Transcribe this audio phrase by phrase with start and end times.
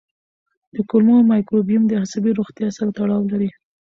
[0.75, 3.49] د کولمو مایکروبیوم د عصبي روغتیا سره تړاو لري.